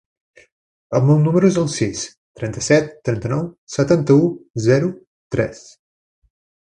El 0.99 1.03
meu 1.09 1.19
número 1.25 1.49
es 1.49 1.59
el 1.63 1.67
sis, 1.73 2.01
trenta-set, 2.41 2.89
trenta-nou, 3.09 3.43
setanta-u, 3.77 4.25
zero, 4.69 4.89
tres. 5.37 5.63